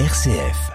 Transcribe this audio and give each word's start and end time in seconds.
RCF. 0.00 0.72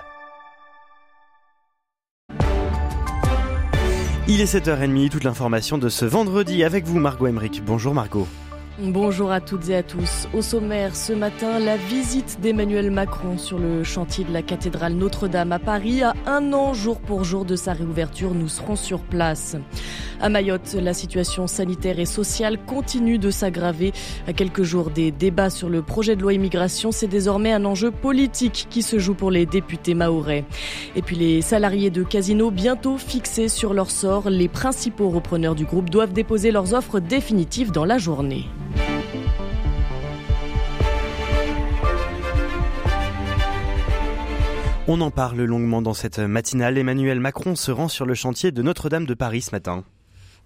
Il 4.30 4.40
est 4.40 4.46
7h30, 4.46 5.10
toute 5.10 5.26
l'information 5.26 5.78
de 5.78 5.90
ce 5.90 6.06
vendredi 6.06 6.64
avec 6.64 6.86
vous 6.86 7.00
Margot 7.00 7.28
Emmerich. 7.28 7.62
Bonjour 7.66 7.94
Margot. 7.94 8.30
Bonjour 8.82 9.30
à 9.30 9.42
toutes 9.42 9.68
et 9.68 9.76
à 9.76 9.84
tous. 9.84 10.30
Au 10.34 10.42
sommaire 10.42 10.96
ce 10.96 11.12
matin, 11.12 11.60
la 11.60 11.76
visite 11.76 12.40
d'Emmanuel 12.40 12.92
Macron 12.92 13.38
sur 13.38 13.60
le 13.60 13.84
chantier 13.84 14.24
de 14.24 14.32
la 14.32 14.42
cathédrale 14.42 14.94
Notre-Dame 14.94 15.52
à 15.52 15.60
Paris. 15.60 16.02
À 16.02 16.14
un 16.26 16.54
an 16.54 16.74
jour 16.74 17.02
pour 17.02 17.26
jour 17.26 17.44
de 17.44 17.58
sa 17.58 17.74
réouverture, 17.74 18.34
nous 18.34 18.48
serons 18.48 18.78
sur 18.78 19.02
place. 19.02 19.58
À 20.22 20.30
Mayotte, 20.30 20.78
la 20.80 20.94
situation 20.94 21.46
sanitaire 21.46 22.00
et 22.00 22.06
sociale 22.06 22.58
continue 22.58 23.18
de 23.18 23.32
s'aggraver. 23.32 23.92
À 24.28 24.34
quelques 24.34 24.64
jours 24.64 24.92
des 24.92 25.12
débats 25.12 25.50
sur 25.50 25.68
le 25.68 25.82
projet 25.82 26.16
de 26.16 26.22
loi 26.22 26.32
immigration, 26.32 26.94
c'est 26.94 27.08
désormais 27.08 27.52
un 27.52 27.66
enjeu 27.66 27.92
politique 27.92 28.68
qui 28.70 28.82
se 28.82 28.98
joue 28.98 29.14
pour 29.14 29.30
les 29.30 29.46
députés 29.46 29.94
maorais. 29.94 30.46
Et 30.96 31.02
puis 31.02 31.18
les 31.18 31.42
salariés 31.42 31.90
de 31.90 32.04
Casino, 32.04 32.50
bientôt 32.50 32.98
fixés 32.98 33.50
sur 33.50 33.74
leur 33.74 33.92
sort, 33.92 34.30
les 34.30 34.48
principaux 34.48 35.10
repreneurs 35.10 35.56
du 35.56 35.66
groupe 35.66 35.90
doivent 35.90 36.14
déposer 36.14 36.52
leurs 36.52 36.74
offres 36.74 37.02
définitives 37.02 37.72
dans 37.72 37.86
la 37.86 37.98
journée. 37.98 38.46
On 44.92 45.02
en 45.02 45.12
parle 45.12 45.44
longuement 45.44 45.84
dans 45.84 45.94
cette 45.94 46.18
matinale. 46.18 46.80
Emmanuel 46.80 47.20
Macron 47.20 47.56
se 47.56 47.70
rend 47.70 47.90
sur 47.90 48.08
le 48.08 48.16
chantier 48.16 48.52
de 48.52 48.64
Notre-Dame 48.64 49.06
de 49.06 49.14
Paris 49.14 49.44
ce 49.44 49.52
matin. 49.52 49.84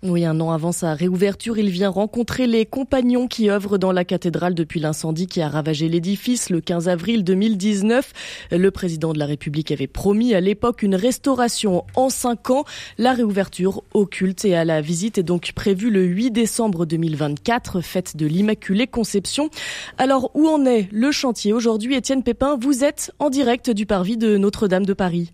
Oui, 0.06 0.26
un 0.26 0.42
an 0.42 0.52
avant 0.52 0.74
sa 0.74 0.96
réouverture, 0.96 1.58
il 1.58 1.70
vient 1.70 1.88
rencontrer 1.88 2.46
les 2.46 2.66
compagnons 2.66 3.30
qui 3.30 3.50
œuvrent 3.50 3.78
dans 3.78 3.94
la 3.94 4.04
cathédrale 4.04 4.54
depuis 4.54 4.82
l'incendie 4.82 5.28
qui 5.28 5.40
a 5.40 5.48
ravagé 5.48 5.88
l'édifice 5.88 6.50
le 6.50 6.60
15 6.60 6.90
avril 6.90 7.24
2019. 7.24 8.12
Le 8.52 8.70
président 8.70 9.14
de 9.14 9.20
la 9.20 9.26
République 9.26 9.72
avait 9.72 9.88
promis 9.88 10.34
à 10.34 10.42
l'époque 10.42 10.84
une 10.84 10.96
restauration 10.96 11.86
en 11.96 12.10
cinq 12.10 12.50
ans. 12.50 12.66
La 12.98 13.14
réouverture 13.14 13.82
au 13.94 14.06
culte 14.06 14.44
et 14.44 14.58
à 14.58 14.66
la 14.66 14.82
visite 14.82 15.20
est 15.20 15.24
donc 15.24 15.54
prévue 15.54 15.90
le 15.90 16.04
8 16.04 16.32
décembre 16.32 16.86
2024, 16.86 17.80
fête 17.80 18.18
de 18.18 18.26
l'Immaculée 18.26 18.88
Conception. 18.88 19.50
Alors, 19.98 20.32
où 20.34 20.50
en 20.50 20.66
est 20.66 20.90
le 20.92 21.14
chantier 21.14 21.54
aujourd'hui? 21.54 21.96
Étienne 21.96 22.24
Pépin, 22.24 22.58
vous 22.60 22.84
êtes 22.84 23.14
en 23.20 23.30
direct 23.30 23.70
du 23.70 23.86
parvis 23.86 24.18
de 24.18 24.36
Notre-Dame 24.36 24.86
de 24.86 24.94
Paris. 24.94 25.32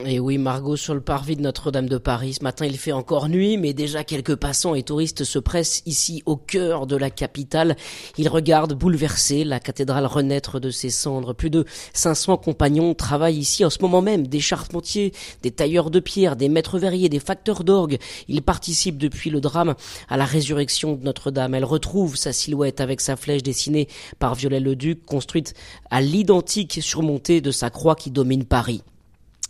Et 0.00 0.18
oui, 0.18 0.38
Margot, 0.38 0.76
sur 0.76 0.94
le 0.94 1.02
parvis 1.02 1.36
de 1.36 1.42
Notre-Dame 1.42 1.86
de 1.86 1.98
Paris, 1.98 2.32
ce 2.32 2.42
matin 2.42 2.64
il 2.64 2.78
fait 2.78 2.92
encore 2.92 3.28
nuit, 3.28 3.58
mais 3.58 3.74
déjà 3.74 4.04
quelques 4.04 4.36
passants 4.36 4.74
et 4.74 4.82
touristes 4.82 5.22
se 5.24 5.38
pressent 5.38 5.82
ici 5.84 6.22
au 6.24 6.36
cœur 6.36 6.86
de 6.86 6.96
la 6.96 7.10
capitale. 7.10 7.76
Ils 8.16 8.30
regardent 8.30 8.72
bouleversés 8.72 9.44
la 9.44 9.60
cathédrale 9.60 10.06
renaître 10.06 10.60
de 10.60 10.70
ses 10.70 10.88
cendres. 10.88 11.34
Plus 11.34 11.50
de 11.50 11.66
500 11.92 12.38
compagnons 12.38 12.94
travaillent 12.94 13.36
ici 13.36 13.66
en 13.66 13.70
ce 13.70 13.82
moment 13.82 14.00
même, 14.00 14.26
des 14.26 14.40
charpentiers, 14.40 15.12
des 15.42 15.50
tailleurs 15.50 15.90
de 15.90 16.00
pierre, 16.00 16.36
des 16.36 16.48
maîtres 16.48 16.78
verriers, 16.78 17.10
des 17.10 17.20
facteurs 17.20 17.62
d'orgue. 17.62 17.98
Ils 18.28 18.40
participent 18.40 18.96
depuis 18.96 19.28
le 19.28 19.42
drame 19.42 19.74
à 20.08 20.16
la 20.16 20.24
résurrection 20.24 20.94
de 20.94 21.04
Notre-Dame. 21.04 21.54
Elle 21.54 21.66
retrouve 21.66 22.16
sa 22.16 22.32
silhouette 22.32 22.80
avec 22.80 23.02
sa 23.02 23.16
flèche 23.16 23.42
dessinée 23.42 23.88
par 24.18 24.36
Viollet-le-Duc, 24.36 25.04
construite 25.04 25.52
à 25.90 26.00
l'identique 26.00 26.78
surmontée 26.80 27.42
de 27.42 27.50
sa 27.50 27.68
croix 27.68 27.94
qui 27.94 28.10
domine 28.10 28.46
Paris. 28.46 28.82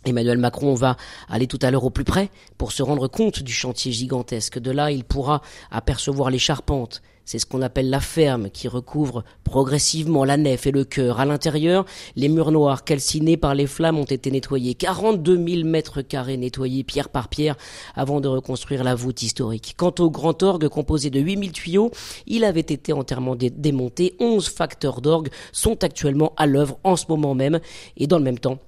Emmanuel 0.05 0.37
Macron 0.37 0.73
va 0.73 0.97
aller 1.29 1.47
tout 1.47 1.59
à 1.61 1.71
l'heure 1.71 1.85
au 1.85 1.89
plus 1.89 2.03
près 2.03 2.29
pour 2.57 2.71
se 2.71 2.83
rendre 2.83 3.07
compte 3.07 3.41
du 3.41 3.53
chantier 3.53 3.91
gigantesque. 3.91 4.59
De 4.59 4.71
là, 4.71 4.91
il 4.91 5.03
pourra 5.03 5.41
apercevoir 5.71 6.29
les 6.29 6.39
charpentes. 6.39 7.01
C'est 7.25 7.39
ce 7.39 7.45
qu'on 7.45 7.61
appelle 7.61 7.89
la 7.89 8.01
ferme 8.01 8.49
qui 8.49 8.67
recouvre 8.67 9.23
progressivement 9.45 10.25
la 10.25 10.35
nef 10.35 10.67
et 10.67 10.71
le 10.71 10.83
chœur. 10.83 11.21
À 11.21 11.25
l'intérieur, 11.25 11.85
les 12.17 12.27
murs 12.27 12.51
noirs 12.51 12.83
calcinés 12.83 13.37
par 13.37 13.55
les 13.55 13.65
flammes 13.65 13.97
ont 13.97 14.03
été 14.03 14.29
nettoyés. 14.29 14.75
42 14.75 15.37
000 15.37 15.67
mètres 15.67 16.01
carrés 16.01 16.35
nettoyés 16.35 16.83
pierre 16.83 17.07
par 17.07 17.29
pierre 17.29 17.55
avant 17.95 18.19
de 18.19 18.27
reconstruire 18.27 18.83
la 18.83 18.93
voûte 18.93 19.23
historique. 19.23 19.75
Quant 19.77 19.95
au 19.99 20.11
grand 20.11 20.43
orgue 20.43 20.67
composé 20.67 21.09
de 21.09 21.21
8000 21.21 21.53
tuyaux, 21.53 21.91
il 22.27 22.43
avait 22.43 22.59
été 22.59 22.91
entièrement 22.91 23.37
démonté. 23.37 24.15
11 24.19 24.49
facteurs 24.49 24.99
d'orgue 24.99 25.29
sont 25.53 25.81
actuellement 25.83 26.33
à 26.35 26.45
l'œuvre 26.45 26.77
en 26.83 26.97
ce 26.97 27.05
moment 27.07 27.35
même 27.35 27.61
et 27.95 28.07
dans 28.07 28.17
le 28.17 28.25
même 28.25 28.39
temps, 28.39 28.59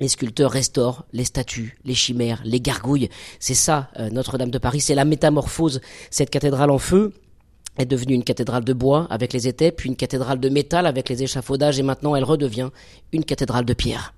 les 0.00 0.08
sculpteurs 0.08 0.50
restaurent 0.50 1.04
les 1.12 1.24
statues, 1.24 1.78
les 1.84 1.94
chimères, 1.94 2.40
les 2.44 2.60
gargouilles. 2.60 3.08
C'est 3.40 3.54
ça, 3.54 3.90
euh, 3.98 4.10
Notre-Dame 4.10 4.50
de 4.50 4.58
Paris, 4.58 4.80
c'est 4.80 4.94
la 4.94 5.04
métamorphose. 5.04 5.80
Cette 6.10 6.30
cathédrale 6.30 6.70
en 6.70 6.78
feu 6.78 7.12
est 7.78 7.86
devenue 7.86 8.14
une 8.14 8.24
cathédrale 8.24 8.64
de 8.64 8.72
bois 8.72 9.06
avec 9.10 9.32
les 9.32 9.46
étais, 9.48 9.72
puis 9.72 9.88
une 9.88 9.96
cathédrale 9.96 10.40
de 10.40 10.48
métal 10.48 10.86
avec 10.86 11.08
les 11.08 11.22
échafaudages, 11.22 11.78
et 11.78 11.82
maintenant 11.82 12.16
elle 12.16 12.24
redevient 12.24 12.70
une 13.12 13.24
cathédrale 13.24 13.64
de 13.64 13.74
pierre. 13.74 14.14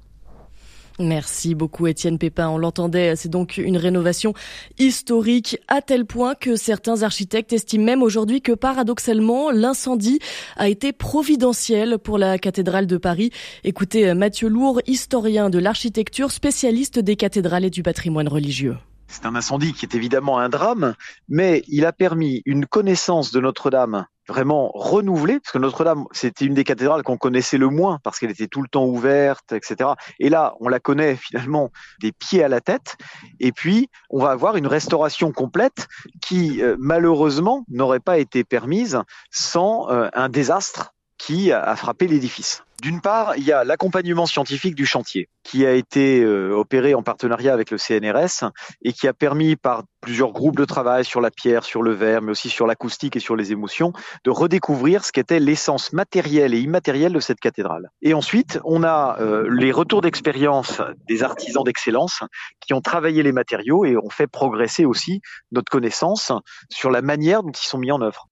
Merci 1.01 1.55
beaucoup 1.55 1.87
Étienne 1.87 2.19
Pépin. 2.19 2.51
On 2.51 2.59
l'entendait, 2.59 3.17
c'est 3.17 3.31
donc 3.31 3.57
une 3.57 3.79
rénovation 3.79 4.35
historique 4.79 5.59
à 5.67 5.81
tel 5.81 6.05
point 6.05 6.35
que 6.35 6.57
certains 6.57 7.03
architectes 7.03 7.55
estiment 7.55 7.85
même 7.85 8.03
aujourd'hui 8.03 8.43
que 8.43 8.53
paradoxalement 8.53 9.51
l'incendie 9.51 10.19
a 10.57 10.69
été 10.69 10.93
providentiel 10.93 11.99
pour 11.99 12.19
la 12.19 12.39
cathédrale 12.39 12.87
de 12.87 12.99
Paris. 12.99 13.31
Écoutez 13.65 14.13
Mathieu 14.13 14.49
Lourd, 14.49 14.83
historien 14.87 15.49
de 15.49 15.59
l'architecture, 15.59 16.31
spécialiste 16.31 16.99
des 16.99 17.17
cathédrales 17.17 17.65
et 17.65 17.71
du 17.71 17.83
patrimoine 17.83 18.29
religieux. 18.29 18.77
C'est 19.09 19.25
un 19.25 19.35
incendie 19.35 19.73
qui 19.73 19.87
est 19.87 19.95
évidemment 19.95 20.39
un 20.39 20.51
drame, 20.51 20.95
mais 21.29 21.65
il 21.67 21.87
a 21.87 21.93
permis 21.93 22.43
une 22.45 22.67
connaissance 22.67 23.33
de 23.33 23.41
Notre-Dame 23.41 24.07
vraiment 24.31 24.71
renouvelée, 24.75 25.41
parce 25.41 25.53
que 25.53 25.59
Notre-Dame, 25.59 26.05
c'était 26.13 26.45
une 26.45 26.55
des 26.55 26.65
cathédrales 26.65 27.03
qu'on 27.03 27.19
connaissait 27.19 27.59
le 27.59 27.69
moins, 27.69 27.99
parce 28.03 28.19
qu'elle 28.19 28.31
était 28.31 28.47
tout 28.47 28.63
le 28.63 28.69
temps 28.69 28.87
ouverte, 28.87 29.53
etc. 29.53 29.91
Et 30.19 30.29
là, 30.29 30.55
on 30.61 30.69
la 30.69 30.81
connaît 30.81 31.17
finalement 31.17 31.71
des 32.01 32.13
pieds 32.13 32.45
à 32.45 32.49
la 32.49 32.61
tête. 32.61 32.97
Et 33.41 33.53
puis, 33.53 33.89
on 34.09 34.23
va 34.23 34.31
avoir 34.31 34.57
une 34.57 34.67
restauration 34.67 35.33
complète 35.33 35.89
qui, 36.23 36.63
euh, 36.63 36.77
malheureusement, 36.79 37.65
n'aurait 37.69 38.01
pas 38.01 38.19
été 38.19 38.45
permise 38.45 39.01
sans 39.31 39.91
euh, 39.91 40.09
un 40.15 40.29
désastre 40.29 40.95
qui 41.21 41.53
a 41.53 41.77
frappé 41.77 42.09
l'édifice. 42.09 42.65
D'une 42.81 43.03
part, 43.03 43.37
il 43.37 43.45
y 43.45 43.53
a 43.53 43.63
l'accompagnement 43.63 44.25
scientifique 44.25 44.75
du 44.75 44.87
chantier 44.87 45.29
qui 45.43 45.67
a 45.67 45.73
été 45.73 46.23
euh, 46.23 46.53
opéré 46.53 46.95
en 46.95 47.03
partenariat 47.03 47.53
avec 47.53 47.71
le 47.71 47.77
CNRS 47.77 48.51
et 48.83 48.95
qui 48.95 49.07
a 49.07 49.13
permis 49.13 49.57
par 49.57 49.83
plusieurs 50.01 50.33
groupes 50.33 50.57
de 50.57 50.65
travail 50.65 51.05
sur 51.05 51.21
la 51.21 51.31
pierre, 51.31 51.65
sur 51.65 51.83
le 51.83 51.93
verre, 51.93 52.23
mais 52.23 52.31
aussi 52.31 52.49
sur 52.49 52.67
l'acoustique 52.67 53.17
et 53.17 53.21
sur 53.21 53.37
les 53.37 53.53
émotions, 53.53 53.93
de 54.25 54.31
redécouvrir 54.31 55.05
ce 55.05 55.13
qu'était 55.13 55.41
l'essence 55.41 55.93
matérielle 55.93 56.55
et 56.55 56.61
immatérielle 56.61 57.13
de 57.13 57.21
cette 57.21 57.41
cathédrale. 57.41 57.91
Et 58.01 58.15
ensuite, 58.15 58.59
on 58.65 58.83
a 58.83 59.19
euh, 59.21 59.47
les 59.51 59.73
retours 59.73 60.01
d'expérience 60.01 60.81
des 61.07 61.23
artisans 61.23 61.65
d'excellence 61.65 62.23
qui 62.61 62.73
ont 62.73 62.81
travaillé 62.81 63.23
les 63.23 63.33
matériaux 63.33 63.85
et 63.85 63.99
ont 63.99 64.11
fait 64.11 64.27
progresser 64.27 64.87
aussi 64.87 65.21
notre 65.53 65.71
connaissance 65.71 66.33
sur 66.71 66.91
la 66.91 67.03
manière 67.03 67.43
dont 67.43 67.53
ils 67.53 67.67
sont 67.67 67.79
mis 67.79 67.93
en 67.93 68.01
œuvre. 68.01 68.30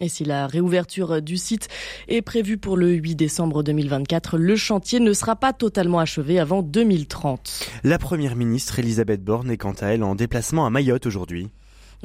Et 0.00 0.08
si 0.08 0.24
la 0.24 0.48
réouverture 0.48 1.22
du 1.22 1.36
site 1.36 1.68
est 2.08 2.20
prévue 2.20 2.58
pour 2.58 2.76
le 2.76 2.90
8 2.90 3.14
décembre 3.14 3.62
2024, 3.62 4.38
le 4.38 4.56
chantier 4.56 4.98
ne 4.98 5.12
sera 5.12 5.36
pas 5.36 5.52
totalement 5.52 6.00
achevé 6.00 6.40
avant 6.40 6.62
2030. 6.62 7.70
La 7.84 7.96
première 8.00 8.34
ministre 8.34 8.80
Elisabeth 8.80 9.22
Borne 9.22 9.52
est 9.52 9.56
quant 9.56 9.74
à 9.80 9.86
elle 9.86 10.02
en 10.02 10.16
déplacement 10.16 10.66
à 10.66 10.70
Mayotte 10.70 11.06
aujourd'hui. 11.06 11.48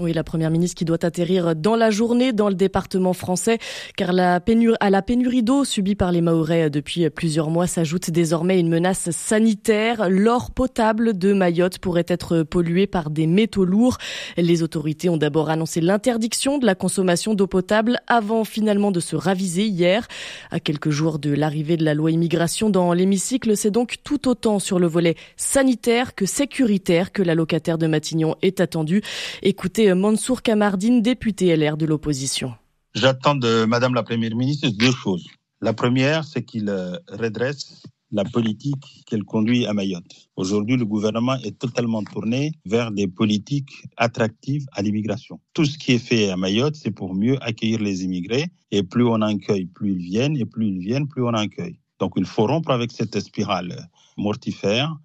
Oui, 0.01 0.13
la 0.13 0.23
première 0.23 0.49
ministre 0.49 0.77
qui 0.77 0.85
doit 0.85 1.03
atterrir 1.03 1.57
dans 1.57 1.75
la 1.75 1.91
journée 1.91 2.31
dans 2.31 2.47
le 2.47 2.55
département 2.55 3.11
français, 3.11 3.57
car 3.97 4.11
à 4.11 4.89
la 4.89 5.01
pénurie 5.01 5.43
d'eau 5.43 5.65
subie 5.65 5.95
par 5.95 6.13
les 6.13 6.21
Mahorais 6.21 6.69
depuis 6.69 7.09
plusieurs 7.09 7.49
mois 7.49 7.67
s'ajoute 7.67 8.09
désormais 8.09 8.61
une 8.61 8.69
menace 8.69 9.11
sanitaire. 9.11 10.09
L'or 10.09 10.51
potable 10.51 11.17
de 11.17 11.33
Mayotte 11.33 11.79
pourrait 11.79 12.05
être 12.07 12.43
pollué 12.43 12.87
par 12.87 13.09
des 13.09 13.27
métaux 13.27 13.65
lourds. 13.65 13.97
Les 14.37 14.63
autorités 14.63 15.09
ont 15.09 15.17
d'abord 15.17 15.49
annoncé 15.49 15.81
l'interdiction 15.81 16.59
de 16.59 16.65
la 16.65 16.75
consommation 16.75 17.33
d'eau 17.33 17.47
potable 17.47 17.99
avant 18.07 18.45
finalement 18.45 18.91
de 18.91 19.01
se 19.01 19.17
raviser 19.17 19.65
hier. 19.65 20.07
À 20.49 20.61
quelques 20.61 20.91
jours 20.91 21.19
de 21.19 21.33
l'arrivée 21.33 21.75
de 21.75 21.83
la 21.83 21.93
loi 21.93 22.11
immigration 22.11 22.69
dans 22.69 22.93
l'hémicycle, 22.93 23.57
c'est 23.57 23.69
donc 23.69 23.97
tout 24.05 24.29
autant 24.29 24.59
sur 24.59 24.79
le 24.79 24.87
volet 24.87 25.15
sanitaire 25.35 26.15
que 26.15 26.25
sécuritaire 26.25 27.11
que 27.11 27.21
la 27.21 27.35
locataire 27.35 27.77
de 27.77 27.87
Matignon 27.87 28.37
est 28.41 28.61
attendue. 28.61 29.01
Écoutez 29.43 29.88
Mansour 29.95 30.41
Kamardine, 30.41 31.01
député 31.01 31.55
LR 31.55 31.77
de 31.77 31.85
l'opposition. 31.85 32.53
J'attends 32.93 33.35
de 33.35 33.65
Madame 33.65 33.93
la 33.93 34.03
Première 34.03 34.35
ministre 34.35 34.69
deux 34.69 34.91
choses. 34.91 35.27
La 35.61 35.73
première, 35.73 36.23
c'est 36.23 36.43
qu'il 36.43 36.69
euh, 36.69 36.97
redresse 37.09 37.83
la 38.11 38.23
politique 38.23 39.03
qu'elle 39.05 39.23
conduit 39.23 39.65
à 39.65 39.73
Mayotte. 39.73 40.29
Aujourd'hui, 40.35 40.77
le 40.77 40.85
gouvernement 40.85 41.35
est 41.43 41.57
totalement 41.59 42.03
tourné 42.03 42.53
vers 42.65 42.91
des 42.91 43.07
politiques 43.07 43.83
attractives 43.97 44.65
à 44.71 44.81
l'immigration. 44.81 45.39
Tout 45.53 45.65
ce 45.65 45.77
qui 45.77 45.93
est 45.93 45.99
fait 45.99 46.29
à 46.29 46.37
Mayotte, 46.37 46.75
c'est 46.75 46.91
pour 46.91 47.13
mieux 47.13 47.37
accueillir 47.43 47.79
les 47.79 48.03
immigrés. 48.03 48.47
Et 48.71 48.83
plus 48.83 49.05
on 49.05 49.21
accueille, 49.21 49.65
plus 49.65 49.91
ils 49.91 50.03
viennent. 50.03 50.37
Et 50.37 50.45
plus 50.45 50.67
ils 50.67 50.79
viennent, 50.79 51.07
plus 51.07 51.23
on 51.23 51.33
accueille. 51.33 51.79
Donc 51.99 52.13
il 52.15 52.25
faut 52.25 52.47
rompre 52.47 52.71
avec 52.71 52.91
cette 52.91 53.19
spirale 53.19 53.87
mortifère 54.17 54.95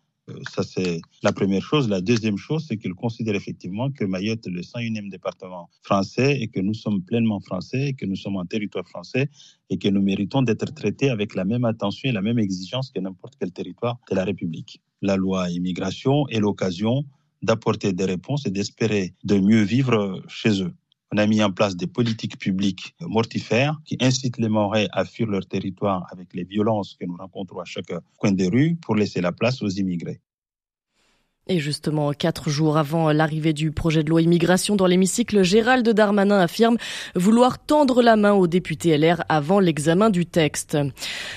ça, 0.49 0.63
c'est 0.63 1.01
la 1.23 1.33
première 1.33 1.63
chose. 1.63 1.89
La 1.89 2.01
deuxième 2.01 2.39
chose, 2.39 2.65
c'est 2.67 2.79
qu'il 2.79 2.95
considère 2.95 3.35
effectivement 3.35 3.91
que 3.91 4.05
Mayotte 4.05 4.47
est 4.47 4.51
le 4.51 4.63
101e 4.63 5.11
département 5.11 5.69
français 5.83 6.39
et 6.41 6.49
que 6.49 6.61
nous 6.61 6.75
sommes 6.75 7.03
pleinement 7.03 7.41
français, 7.41 7.89
et 7.89 7.95
que 7.95 8.07
nous 8.07 8.17
sommes 8.17 8.37
un 8.39 8.47
territoire 8.47 8.89
français 8.89 9.29
et 9.71 9.79
que 9.79 9.89
nous 9.89 10.03
méritons 10.03 10.43
d'être 10.43 10.73
traités 10.75 11.11
avec 11.11 11.35
la 11.35 11.45
même 11.45 11.65
attention 11.65 12.09
et 12.09 12.13
la 12.13 12.23
même 12.23 12.39
exigence 12.39 12.91
que 12.91 13.01
n'importe 13.01 13.35
quel 13.39 13.53
territoire 13.53 13.99
de 14.11 14.17
la 14.17 14.25
République. 14.25 14.81
La 15.03 15.17
loi 15.17 15.51
immigration 15.51 16.27
est 16.29 16.41
l'occasion 16.41 17.05
d'apporter 17.43 17.93
des 17.93 18.05
réponses 18.05 18.47
et 18.47 18.51
d'espérer 18.51 19.15
de 19.25 19.39
mieux 19.39 19.63
vivre 19.63 20.23
chez 20.29 20.63
eux. 20.63 20.73
On 21.15 21.19
a 21.19 21.29
mis 21.29 21.45
en 21.45 21.53
place 21.53 21.77
des 21.77 21.87
politiques 21.87 22.41
publiques 22.41 22.97
mortifères 23.01 23.81
qui 23.85 23.97
incitent 24.01 24.39
les 24.39 24.49
Maorais 24.49 24.89
à 24.91 25.05
fuir 25.05 25.29
leur 25.29 25.47
territoire 25.47 26.09
avec 26.11 26.35
les 26.35 26.43
violences 26.43 26.97
que 26.99 27.05
nous 27.05 27.17
rencontrons 27.17 27.61
à 27.61 27.65
chaque 27.65 27.93
coin 28.17 28.33
des 28.33 28.49
rues 28.49 28.75
pour 28.83 28.97
laisser 28.97 29.21
la 29.21 29.31
place 29.31 29.63
aux 29.63 29.69
immigrés. 29.69 30.21
Et 31.47 31.59
justement, 31.59 32.11
quatre 32.13 32.49
jours 32.49 32.79
avant 32.79 33.13
l'arrivée 33.13 33.53
du 33.53 33.71
projet 33.71 34.03
de 34.03 34.09
loi 34.09 34.23
immigration 34.23 34.77
dans 34.77 34.87
l'hémicycle, 34.87 35.43
Gérald 35.43 35.87
Darmanin 35.87 36.39
affirme 36.39 36.79
vouloir 37.15 37.59
tendre 37.59 38.01
la 38.01 38.17
main 38.17 38.33
aux 38.33 38.47
députés 38.47 38.97
LR 38.97 39.23
avant 39.29 39.61
l'examen 39.61 40.09
du 40.09 40.25
texte. 40.25 40.79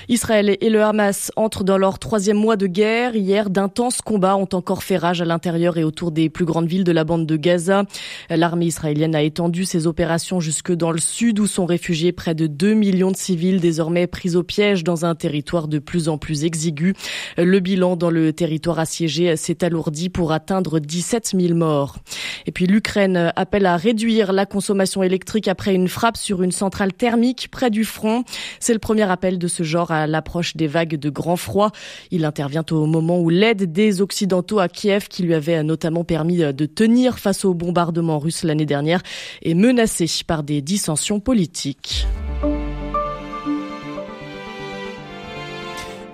Israël 0.07 0.55
et 0.61 0.69
le 0.69 0.81
Hamas 0.81 1.29
entrent 1.35 1.65
dans 1.65 1.77
leur 1.77 1.99
troisième 1.99 2.37
mois 2.37 2.55
de 2.55 2.67
guerre. 2.67 3.17
Hier, 3.17 3.49
d'intenses 3.49 4.01
combats 4.01 4.37
ont 4.37 4.47
encore 4.53 4.81
fait 4.81 4.95
rage 4.95 5.21
à 5.21 5.25
l'intérieur 5.25 5.75
et 5.77 5.83
autour 5.83 6.11
des 6.11 6.29
plus 6.29 6.45
grandes 6.45 6.69
villes 6.69 6.85
de 6.85 6.93
la 6.93 7.03
bande 7.03 7.25
de 7.25 7.35
Gaza. 7.35 7.83
L'armée 8.29 8.67
israélienne 8.67 9.13
a 9.13 9.23
étendu 9.23 9.65
ses 9.65 9.87
opérations 9.87 10.39
jusque 10.39 10.71
dans 10.71 10.91
le 10.91 10.99
sud 10.99 11.37
où 11.37 11.47
sont 11.47 11.65
réfugiés 11.65 12.13
près 12.13 12.33
de 12.33 12.47
2 12.47 12.75
millions 12.75 13.11
de 13.11 13.17
civils 13.17 13.59
désormais 13.59 14.07
pris 14.07 14.37
au 14.37 14.43
piège 14.43 14.85
dans 14.85 15.03
un 15.03 15.15
territoire 15.15 15.67
de 15.67 15.79
plus 15.79 16.07
en 16.07 16.17
plus 16.17 16.45
exigu. 16.45 16.93
Le 17.35 17.59
bilan 17.59 17.97
dans 17.97 18.09
le 18.09 18.31
territoire 18.31 18.79
assiégé 18.79 19.35
s'est 19.35 19.65
alourdi 19.65 19.96
pour 20.09 20.31
atteindre 20.31 20.79
17 20.79 21.33
000 21.37 21.53
morts. 21.55 21.97
Et 22.45 22.51
puis 22.51 22.65
l'Ukraine 22.65 23.31
appelle 23.35 23.65
à 23.65 23.75
réduire 23.75 24.31
la 24.31 24.45
consommation 24.45 25.03
électrique 25.03 25.47
après 25.47 25.73
une 25.73 25.87
frappe 25.87 26.17
sur 26.17 26.43
une 26.43 26.51
centrale 26.51 26.93
thermique 26.93 27.49
près 27.51 27.69
du 27.69 27.83
front. 27.83 28.23
C'est 28.59 28.73
le 28.73 28.79
premier 28.79 29.09
appel 29.09 29.37
de 29.37 29.47
ce 29.47 29.63
genre 29.63 29.91
à 29.91 30.07
l'approche 30.07 30.55
des 30.55 30.67
vagues 30.67 30.95
de 30.95 31.09
grand 31.09 31.35
froid. 31.35 31.71
Il 32.11 32.25
intervient 32.25 32.65
au 32.71 32.85
moment 32.85 33.19
où 33.19 33.29
l'aide 33.29 33.71
des 33.71 34.01
Occidentaux 34.01 34.59
à 34.59 34.69
Kiev, 34.69 35.07
qui 35.09 35.23
lui 35.23 35.33
avait 35.33 35.63
notamment 35.63 36.03
permis 36.03 36.37
de 36.37 36.65
tenir 36.65 37.19
face 37.19 37.45
aux 37.45 37.53
bombardements 37.53 38.19
russes 38.19 38.43
l'année 38.43 38.65
dernière, 38.65 39.01
est 39.43 39.53
menacée 39.53 40.07
par 40.25 40.43
des 40.43 40.61
dissensions 40.61 41.19
politiques. 41.19 42.07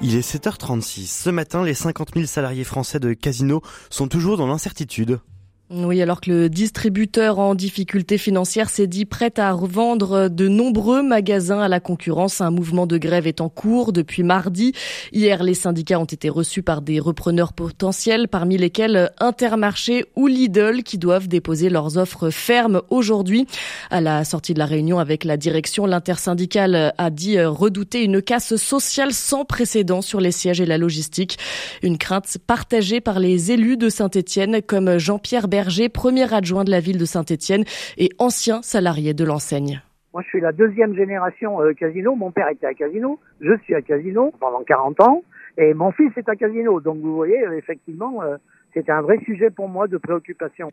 Il 0.05 0.17
est 0.17 0.35
7h36. 0.35 1.05
Ce 1.05 1.29
matin, 1.29 1.63
les 1.63 1.73
50 1.73 2.09
000 2.13 2.25
salariés 2.25 2.65
français 2.65 2.99
de 2.99 3.13
Casino 3.13 3.61
sont 3.89 4.09
toujours 4.09 4.35
dans 4.35 4.47
l'incertitude. 4.47 5.21
Oui, 5.69 6.01
alors 6.01 6.19
que 6.19 6.29
le 6.29 6.49
distributeur 6.49 7.39
en 7.39 7.55
difficulté 7.55 8.17
financière 8.17 8.69
s'est 8.69 8.85
dit 8.85 9.05
prêt 9.05 9.31
à 9.37 9.53
revendre 9.53 10.29
de 10.29 10.49
nombreux 10.49 11.01
magasins 11.01 11.61
à 11.61 11.69
la 11.69 11.79
concurrence, 11.79 12.41
un 12.41 12.51
mouvement 12.51 12.85
de 12.85 12.97
grève 12.97 13.27
est 13.27 13.39
en 13.39 13.47
cours 13.47 13.93
depuis 13.93 14.23
mardi. 14.23 14.73
Hier, 15.13 15.41
les 15.41 15.53
syndicats 15.53 15.99
ont 15.99 16.05
été 16.05 16.27
reçus 16.29 16.63
par 16.63 16.81
des 16.81 16.99
repreneurs 16.99 17.53
potentiels, 17.53 18.27
parmi 18.27 18.57
lesquels 18.57 19.09
Intermarché 19.19 20.05
ou 20.17 20.27
Lidl, 20.27 20.83
qui 20.83 20.97
doivent 20.97 21.29
déposer 21.29 21.69
leurs 21.69 21.97
offres 21.97 22.29
fermes 22.29 22.81
aujourd'hui. 22.89 23.47
À 23.89 24.01
la 24.01 24.25
sortie 24.25 24.53
de 24.53 24.59
la 24.59 24.65
réunion 24.65 24.99
avec 24.99 25.23
la 25.23 25.37
direction, 25.37 25.85
l'intersyndicale 25.85 26.93
a 26.97 27.09
dit 27.09 27.41
redouter 27.41 28.03
une 28.03 28.21
casse 28.21 28.57
sociale 28.57 29.13
sans 29.13 29.45
précédent 29.45 30.01
sur 30.01 30.19
les 30.19 30.33
sièges 30.33 30.59
et 30.59 30.65
la 30.65 30.77
logistique. 30.77 31.39
Une 31.81 31.97
crainte 31.97 32.37
partagée 32.45 32.99
par 32.99 33.19
les 33.19 33.51
élus 33.53 33.77
de 33.77 33.87
Saint-Etienne, 33.87 34.61
comme 34.61 34.97
Jean-Pierre 34.97 35.47
Berger, 35.53 35.87
premier 35.87 36.33
adjoint 36.33 36.63
de 36.63 36.71
la 36.71 36.79
ville 36.79 36.97
de 36.97 37.05
Saint-Étienne 37.05 37.63
et 37.99 38.09
ancien 38.17 38.63
salarié 38.63 39.13
de 39.13 39.23
l'enseigne. 39.23 39.83
Moi, 40.11 40.23
je 40.23 40.29
suis 40.29 40.41
la 40.41 40.51
deuxième 40.51 40.95
génération 40.95 41.61
euh, 41.61 41.73
Casino. 41.73 42.15
Mon 42.15 42.31
père 42.31 42.49
était 42.49 42.65
à 42.65 42.73
Casino. 42.73 43.19
Je 43.39 43.55
suis 43.59 43.75
à 43.75 43.83
Casino 43.83 44.33
pendant 44.39 44.63
40 44.63 44.99
ans. 45.01 45.21
Et 45.59 45.75
mon 45.75 45.91
fils 45.91 46.11
est 46.17 46.27
à 46.27 46.35
Casino. 46.35 46.81
Donc, 46.81 46.97
vous 47.01 47.13
voyez, 47.15 47.45
euh, 47.45 47.55
effectivement, 47.55 48.23
euh, 48.23 48.37
c'était 48.73 48.91
un 48.91 49.03
vrai 49.03 49.19
sujet 49.25 49.51
pour 49.51 49.69
moi 49.69 49.87
de 49.87 49.97
préoccupation. 49.97 50.71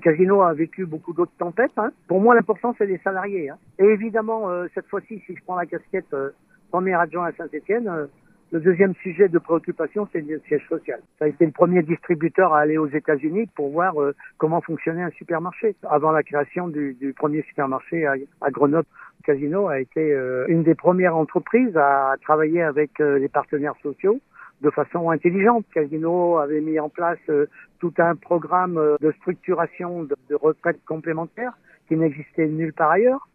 Casino 0.00 0.42
a 0.42 0.54
vécu 0.54 0.86
beaucoup 0.86 1.12
d'autres 1.12 1.36
tempêtes. 1.36 1.76
Hein. 1.76 1.90
Pour 2.06 2.20
moi, 2.20 2.36
l'important, 2.36 2.72
c'est 2.78 2.86
les 2.86 2.98
salariés. 2.98 3.48
Hein. 3.48 3.58
Et 3.80 3.84
évidemment, 3.84 4.46
cette 4.76 4.86
fois-ci, 4.86 5.20
si 5.26 5.34
je 5.34 5.42
prends 5.44 5.56
la 5.56 5.66
casquette 5.66 6.14
premier 6.70 6.94
adjoint 6.94 7.26
à 7.26 7.32
Saint-Etienne, 7.32 7.90
le 8.52 8.60
deuxième 8.60 8.94
sujet 8.96 9.28
de 9.28 9.38
préoccupation, 9.38 10.08
c'est 10.12 10.20
le 10.20 10.40
siège 10.48 10.66
social. 10.68 11.00
Ça 11.18 11.26
a 11.26 11.28
été 11.28 11.46
le 11.46 11.52
premier 11.52 11.82
distributeur 11.82 12.52
à 12.52 12.60
aller 12.60 12.78
aux 12.78 12.88
États-Unis 12.88 13.48
pour 13.54 13.70
voir 13.70 14.00
euh, 14.02 14.14
comment 14.38 14.60
fonctionnait 14.60 15.02
un 15.02 15.10
supermarché. 15.10 15.76
Avant 15.88 16.10
la 16.10 16.24
création 16.24 16.66
du, 16.66 16.94
du 16.94 17.12
premier 17.12 17.42
supermarché 17.42 18.06
à, 18.06 18.14
à, 18.40 18.50
Grenoble, 18.50 18.88
Casino 19.24 19.68
a 19.68 19.78
été 19.78 20.12
euh, 20.12 20.46
une 20.48 20.64
des 20.64 20.74
premières 20.74 21.16
entreprises 21.16 21.76
à 21.76 22.16
travailler 22.22 22.62
avec 22.62 23.00
euh, 23.00 23.18
les 23.18 23.28
partenaires 23.28 23.76
sociaux 23.82 24.20
de 24.62 24.70
façon 24.70 25.10
intelligente. 25.10 25.64
Casino 25.72 26.38
avait 26.38 26.60
mis 26.60 26.78
en 26.80 26.88
place 26.88 27.18
tout 27.78 27.94
un 27.98 28.14
programme 28.14 28.78
de 29.00 29.12
structuration 29.12 30.02
de, 30.02 30.14
de 30.28 30.34
retraite 30.34 30.78
complémentaire 30.84 31.52
qui 31.88 31.96
n'existait 31.96 32.46
nulle 32.46 32.74
part 32.74 32.90
ailleurs. 32.90 33.29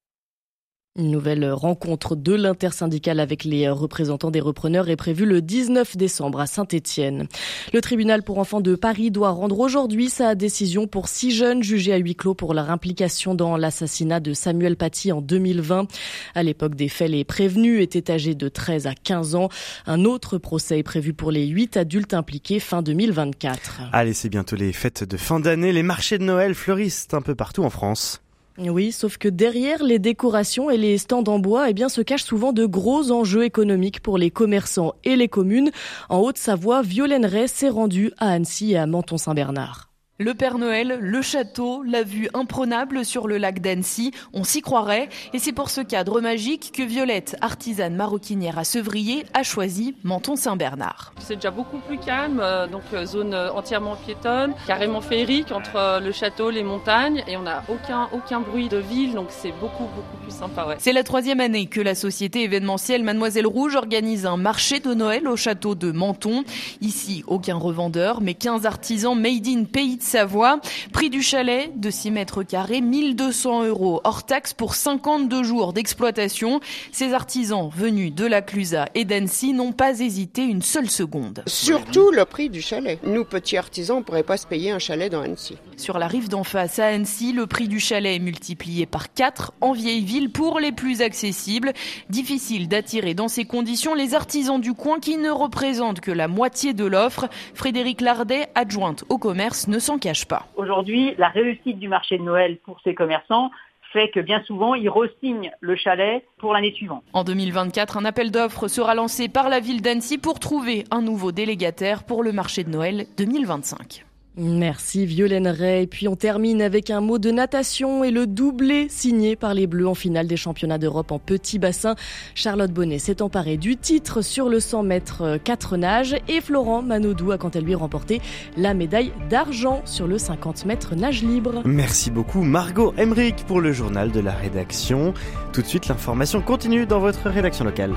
Une 0.98 1.12
nouvelle 1.12 1.52
rencontre 1.52 2.16
de 2.16 2.34
l'intersyndicale 2.34 3.20
avec 3.20 3.44
les 3.44 3.68
représentants 3.68 4.32
des 4.32 4.40
repreneurs 4.40 4.88
est 4.88 4.96
prévue 4.96 5.26
le 5.26 5.42
19 5.42 5.98
décembre 5.98 6.40
à 6.40 6.48
Saint-Étienne. 6.48 7.28
Le 7.74 7.82
tribunal 7.82 8.24
pour 8.24 8.38
enfants 8.38 8.62
de 8.62 8.76
Paris 8.76 9.12
doit 9.12 9.32
rendre 9.32 9.60
aujourd'hui 9.60 10.10
sa 10.10 10.36
décision 10.36 10.88
pour 10.88 11.10
six 11.10 11.32
jeunes 11.32 11.62
jugés 11.62 11.92
à 11.92 11.98
huis 11.98 12.16
clos 12.16 12.34
pour 12.34 12.54
leur 12.54 12.72
implication 12.72 13.36
dans 13.36 13.58
l'assassinat 13.58 14.22
de 14.22 14.32
Samuel 14.32 14.78
Paty 14.78 15.12
en 15.12 15.20
2020. 15.20 15.88
À 16.34 16.44
l'époque 16.44 16.76
des 16.76 16.88
faits, 16.88 17.12
les 17.12 17.26
prévenus 17.26 17.82
étaient 17.82 18.10
âgés 18.10 18.34
de 18.34 18.48
13 18.48 18.88
à 18.88 18.94
15 18.96 19.36
ans. 19.36 19.50
Un 19.88 20.06
autre 20.06 20.38
procès 20.38 20.80
est 20.80 20.84
prévu 20.84 21.14
pour 21.14 21.30
les 21.30 21.46
huit 21.46 21.76
adultes 21.76 22.14
impliqués 22.14 22.62
fin 22.62 22.82
2024. 22.82 23.82
Allez, 23.92 24.14
c'est 24.14 24.30
bientôt 24.30 24.56
les 24.56 24.72
fêtes 24.72 25.04
de 25.04 25.18
fin 25.18 25.42
d'année. 25.42 25.74
Les 25.74 25.84
marchés 25.84 26.20
de 26.20 26.24
Noël 26.24 26.56
fleurissent 26.56 27.10
un 27.12 27.22
peu 27.22 27.36
partout 27.36 27.66
en 27.66 27.70
France. 27.70 28.22
Oui, 28.58 28.94
sauf 28.94 29.18
que 29.18 29.28
derrière 29.28 29.84
les 29.84 30.00
décorations 30.00 30.70
et 30.70 30.78
les 30.78 30.98
stands 30.98 31.24
en 31.28 31.40
bois, 31.40 31.70
eh 31.70 31.74
bien, 31.74 31.90
se 31.90 32.02
cachent 32.02 32.24
souvent 32.24 32.54
de 32.54 32.66
gros 32.66 33.12
enjeux 33.12 33.44
économiques 33.44 34.00
pour 34.00 34.18
les 34.18 34.32
commerçants 34.32 34.94
et 35.04 35.18
les 35.18 35.28
communes. 35.28 35.72
En 36.08 36.20
Haute-Savoie, 36.20 36.82
Violaine 36.82 37.26
Ray 37.26 37.50
s'est 37.50 37.70
rendue 37.70 38.12
à 38.18 38.30
Annecy 38.32 38.72
et 38.72 38.78
à 38.78 38.88
Menton-Saint-Bernard. 38.88 39.95
Le 40.18 40.34
Père 40.34 40.58
Noël, 40.58 40.98
le 41.02 41.22
château, 41.22 41.84
la 41.84 42.02
vue 42.02 42.30
imprenable 42.34 43.04
sur 43.04 43.28
le 43.28 43.38
lac 43.38 43.60
d'Annecy, 43.60 44.14
on 44.32 44.46
s'y 44.46 44.62
croirait. 44.62 45.10
Et 45.34 45.40
c'est 45.40 45.52
pour 45.52 45.70
ce 45.70 45.82
cadre 45.82 46.22
magique 46.22 46.72
que 46.74 46.84
Violette, 46.84 47.36
artisane 47.42 47.98
maroquinière 47.98 48.58
à 48.58 48.64
Sevrier, 48.64 49.26
a 49.34 49.44
choisi 49.44 49.94
Menton-Saint-Bernard. 50.06 51.14
C'est 51.20 51.36
déjà 51.36 51.52
beaucoup 51.52 51.80
plus 51.80 51.98
calme, 51.98 52.40
euh, 52.42 52.66
donc 52.66 52.84
euh, 52.94 53.06
zone 53.06 53.34
euh, 53.34 53.52
entièrement 53.52 53.98
piétonne, 53.98 54.54
carrément 54.66 55.02
féerique 55.02 55.52
entre 55.52 56.00
le 56.02 56.12
château, 56.14 56.50
les 56.50 56.64
montagnes, 56.64 57.22
et 57.28 57.36
on 57.36 57.42
n'a 57.42 57.66
aucun, 57.68 58.08
aucun 58.14 58.40
bruit 58.40 58.70
de 58.70 58.78
ville, 58.78 59.16
donc 59.16 59.28
c'est 59.32 59.52
beaucoup, 59.60 59.84
beaucoup 59.84 60.18
plus 60.24 60.32
sympa. 60.32 60.66
Ouais. 60.66 60.76
C'est 60.80 60.94
la 60.94 61.04
troisième 61.04 61.42
année 61.42 61.66
que 61.66 61.82
la 61.82 61.94
société 61.94 62.44
événementielle 62.44 63.04
Mademoiselle 63.04 63.48
Rouge 63.48 63.76
organise 63.76 64.26
un 64.26 64.38
marché 64.38 64.80
de 64.80 64.94
Noël 64.94 65.28
au 65.28 65.36
château 65.36 65.76
de 65.76 65.92
Menton. 65.92 66.46
Ici, 66.80 67.26
aucun 67.28 67.58
revendeur, 67.58 68.22
mais 68.22 68.34
15 68.34 68.66
artisans 68.66 69.20
made 69.20 69.46
in 69.46 69.66
pays 69.66 69.98
de 69.98 70.05
Savoie. 70.06 70.60
Prix 70.94 71.10
du 71.10 71.22
chalet 71.22 71.72
de 71.76 71.90
6 71.90 72.12
mètres 72.12 72.44
carrés, 72.44 72.80
1200 72.80 73.66
euros 73.66 74.02
hors 74.04 74.24
taxe 74.24 74.54
pour 74.54 74.76
52 74.76 75.44
jours 75.44 75.74
d'exploitation. 75.74 76.60
Ces 76.92 77.14
artisans 77.14 77.70
venus 77.76 78.14
de 78.14 78.26
la 78.26 78.42
Clusa 78.42 78.86
et 78.94 79.04
d'Annecy 79.04 79.54
n'ont 79.54 79.72
pas 79.72 80.00
hésité 80.00 80.44
une 80.44 80.62
seule 80.62 80.90
seconde. 80.90 81.44
Surtout 81.48 82.12
le 82.12 82.24
prix 82.26 82.50
du 82.50 82.62
chalet. 82.62 83.00
Nous, 83.04 83.26
petits 83.26 83.58
artisans, 83.58 83.98
on 83.98 84.00
ne 84.02 84.06
pourrait 84.06 84.24
pas 84.24 84.38
se 84.38 84.46
payer 84.46 84.72
un 84.72 84.80
chalet 84.80 85.12
dans 85.12 85.22
Annecy. 85.22 85.58
Sur 85.76 85.98
la 85.98 86.08
rive 86.08 86.30
d'en 86.30 86.44
face 86.44 86.80
à 86.80 86.86
Annecy, 86.86 87.34
le 87.34 87.48
prix 87.48 87.68
du 87.68 87.80
chalet 87.80 88.16
est 88.16 88.24
multiplié 88.24 88.86
par 88.86 89.12
4 89.12 89.54
en 89.60 89.72
vieille 89.72 90.06
ville 90.06 90.32
pour 90.32 90.60
les 90.60 90.72
plus 90.72 91.02
accessibles. 91.02 91.74
Difficile 92.10 92.68
d'attirer 92.68 93.16
dans 93.16 93.28
ces 93.28 93.46
conditions 93.46 93.96
les 93.96 94.14
artisans 94.14 94.62
du 94.62 94.74
coin 94.74 95.00
qui 95.00 95.18
ne 95.18 95.32
représentent 95.32 96.00
que 96.00 96.12
la 96.12 96.28
moitié 96.28 96.74
de 96.74 96.86
l'offre. 96.86 97.28
Frédéric 97.56 98.02
Lardet, 98.02 98.50
adjointe 98.54 99.04
au 99.10 99.18
commerce, 99.18 99.68
ne 99.68 99.80
s'en 99.96 100.00
cache 100.00 100.26
pas. 100.26 100.48
Aujourd'hui, 100.56 101.16
la 101.18 101.30
réussite 101.30 101.80
du 101.80 101.88
marché 101.88 102.18
de 102.18 102.24
Noël 102.24 102.58
pour 102.64 102.80
ces 102.84 102.94
commerçants 102.94 103.52
fait 103.94 104.10
que 104.10 104.20
bien 104.20 104.44
souvent, 104.44 104.76
ils 104.76 104.90
ressignent 104.90 105.52
le 105.62 105.76
chalet 105.78 106.26
pour 106.38 106.54
l'année 106.54 106.74
suivante. 106.74 107.04
En 107.14 107.24
2024, 107.24 107.98
un 107.98 108.04
appel 108.04 108.30
d'offres 108.30 108.68
sera 108.68 108.94
lancé 108.94 109.30
par 109.30 109.48
la 109.48 109.62
ville 109.62 109.82
d'Annecy 109.82 110.18
pour 110.18 110.40
trouver 110.40 110.84
un 110.92 111.02
nouveau 111.02 111.32
délégataire 111.32 112.04
pour 112.04 112.22
le 112.22 112.34
marché 112.34 112.66
de 112.66 112.70
Noël 112.70 113.06
2025. 113.18 114.06
Merci 114.38 115.06
Violaine 115.06 115.48
Ray. 115.48 115.84
Et 115.84 115.88
puis 115.88 116.08
on 116.08 116.16
termine 116.16 116.62
avec 116.62 116.90
un 116.90 117.00
mot 117.00 117.20
de 117.20 117.32
natation 117.32 118.04
et 118.04 118.12
le 118.12 118.28
doublé 118.28 118.88
signé 118.90 119.36
par 119.36 119.54
les 119.54 119.68
Bleus 119.68 119.88
en 119.88 119.96
finale 119.96 120.28
des 120.28 120.38
championnats 120.38 120.78
d'Europe 120.78 121.12
en 121.12 121.20
petit 121.20 121.60
bassin. 121.60 121.96
Charlotte 122.34 122.72
Bonnet 122.72 123.00
s'est 123.00 123.22
emparée 123.22 123.58
du 123.58 123.78
titre 123.78 124.22
sur 124.22 124.50
le 124.50 124.60
100 124.60 124.84
mètres 124.84 125.38
4 125.44 125.78
nages 125.78 126.16
et 126.28 126.42
Florent 126.42 126.82
Manodou 126.82 127.32
a 127.32 127.38
quant 127.38 127.50
à 127.50 127.60
lui 127.60 127.76
remporté 127.76 128.22
la 128.58 128.74
médaille 128.74 129.12
d'argent 129.30 129.82
sur 129.86 130.08
le 130.08 130.18
50 130.18 130.66
mètres 130.66 130.96
nage 130.96 131.24
libre. 131.24 131.62
Merci 131.66 132.12
beaucoup 132.12 132.42
Margot 132.42 132.94
Emmerich 132.98 133.46
pour 133.48 133.62
le 133.62 133.72
journal 133.72 134.12
de 134.12 134.20
la 134.20 134.34
rédaction. 134.34 135.14
Tout 135.54 135.62
de 135.62 135.68
suite 135.68 135.88
l'information 135.88 136.42
continue 136.42 136.86
dans 136.86 137.00
votre 137.00 137.30
rédaction 137.30 137.64
locale. 137.64 137.94